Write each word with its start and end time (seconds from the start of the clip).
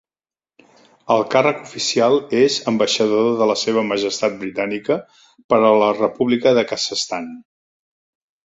El 1.15 1.19
càrrec 1.33 1.59
oficial 1.65 2.17
és 2.39 2.55
ambaixador 2.71 3.29
de 3.41 3.49
la 3.51 3.57
seva 3.65 3.85
Majestat 3.91 4.41
britànica 4.45 4.99
per 5.53 5.63
a 5.69 5.73
la 5.85 5.93
República 6.01 6.59
de 6.61 6.69
Kazakhstan. 6.73 7.33